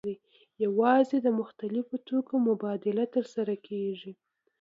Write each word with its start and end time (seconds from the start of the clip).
یوازې 0.65 1.17
د 1.21 1.27
مختلفو 1.39 1.95
توکو 2.07 2.35
مبادله 2.49 3.05
ترسره 3.15 3.55
کیږي. 3.67 4.11